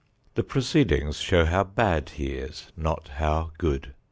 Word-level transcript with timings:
The 0.33 0.41
proceedings 0.41 1.17
show 1.19 1.45
how 1.45 1.63
bad 1.63 2.09
he 2.17 2.29
is, 2.31 2.71
not 2.75 3.09
how 3.19 3.51
good. 3.59 3.93